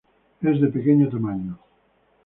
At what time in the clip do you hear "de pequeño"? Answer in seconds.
0.59-1.09